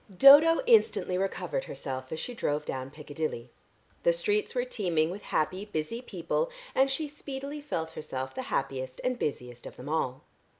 Dodo 0.17 0.63
instantly 0.65 1.15
recovered 1.15 1.65
herself 1.65 2.11
as 2.11 2.19
she 2.19 2.33
drove 2.33 2.65
down 2.65 2.89
Piccadilly. 2.89 3.51
The 4.01 4.13
streets 4.13 4.55
were 4.55 4.65
teeming 4.65 5.11
with 5.11 5.21
happy, 5.21 5.65
busy 5.65 6.01
people, 6.01 6.49
and 6.73 6.89
she 6.89 7.07
speedily 7.07 7.61
felt 7.61 7.91
herself 7.91 8.33
the 8.33 8.41
happiest 8.49 8.99
and 9.03 9.19
busiest 9.19 9.67
of 9.67 9.75
them 9.75 9.89
all. 9.89 10.23